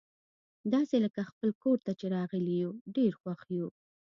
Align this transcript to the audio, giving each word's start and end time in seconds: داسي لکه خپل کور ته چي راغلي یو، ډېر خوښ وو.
داسي 0.71 0.97
لکه 1.05 1.21
خپل 1.29 1.49
کور 1.61 1.77
ته 1.85 1.91
چي 1.99 2.05
راغلي 2.15 2.55
یو، 2.63 2.71
ډېر 2.95 3.11
خوښ 3.21 3.41
وو. 3.57 3.67